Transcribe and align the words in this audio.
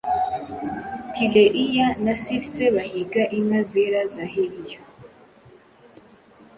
Tireiya 1.13 1.87
na 2.03 2.13
Circe, 2.23 2.65
bahiga 2.75 3.23
inka 3.37 3.61
zera 3.71 4.01
za 4.13 4.25
Helio. 4.33 4.81